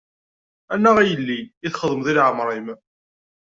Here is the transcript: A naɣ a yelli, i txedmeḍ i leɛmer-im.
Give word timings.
A 0.73 0.75
naɣ 0.77 0.95
a 1.01 1.03
yelli, 1.09 1.39
i 1.65 1.69
txedmeḍ 1.69 2.07
i 2.11 2.13
leɛmer-im. 2.17 2.67